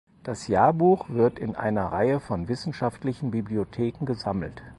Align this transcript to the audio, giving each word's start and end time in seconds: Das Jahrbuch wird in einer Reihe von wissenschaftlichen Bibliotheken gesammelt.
Das 0.23 0.47
Jahrbuch 0.47 1.09
wird 1.09 1.37
in 1.37 1.55
einer 1.55 1.91
Reihe 1.91 2.19
von 2.19 2.47
wissenschaftlichen 2.47 3.29
Bibliotheken 3.29 4.07
gesammelt. 4.07 4.63